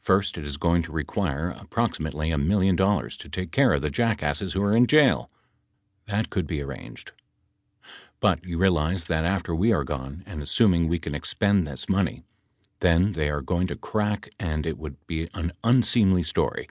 [0.00, 3.82] First it is going to require ap proximately a million dollars to take care of
[3.82, 5.30] the jackasses who are in jail.
[6.06, 7.12] That can be arranged.
[7.12, 8.20] That could be arranged.
[8.20, 12.24] But you realize that after we are gone, and assuming we can expend this money,
[12.80, 16.68] then they are going to crack and it would be an unseemly story.